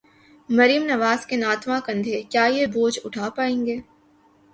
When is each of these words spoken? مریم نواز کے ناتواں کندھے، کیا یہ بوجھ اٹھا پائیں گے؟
مریم 0.49 0.83
نواز 0.85 1.25
کے 1.29 1.35
ناتواں 1.35 1.79
کندھے، 1.85 2.21
کیا 2.31 2.45
یہ 2.55 2.65
بوجھ 2.73 2.99
اٹھا 3.05 3.29
پائیں 3.37 3.65
گے؟ 3.65 3.77